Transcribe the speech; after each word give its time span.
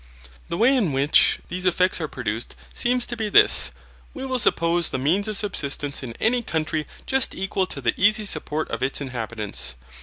The 0.49 0.57
way 0.57 0.75
in 0.75 0.93
which, 0.93 1.37
these 1.49 1.67
effects 1.67 2.01
are 2.01 2.07
produced 2.07 2.55
seems 2.73 3.05
to 3.05 3.15
be 3.15 3.29
this. 3.29 3.69
We 4.15 4.25
will 4.25 4.39
suppose 4.39 4.89
the 4.89 4.97
means 4.97 5.27
of 5.27 5.37
subsistence 5.37 6.01
in 6.01 6.13
any 6.19 6.41
country 6.41 6.87
just 7.05 7.35
equal 7.35 7.67
to 7.67 7.81
the 7.81 7.93
easy 8.01 8.25
support 8.25 8.67
of 8.71 8.81
its 8.81 8.99
inhabitants. 8.99 9.75